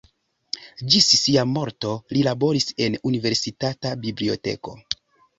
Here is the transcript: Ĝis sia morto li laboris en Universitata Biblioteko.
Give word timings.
Ĝis 0.93 1.09
sia 1.17 1.41
morto 1.49 1.91
li 2.17 2.23
laboris 2.27 2.65
en 2.85 2.95
Universitata 3.11 3.91
Biblioteko. 4.07 4.75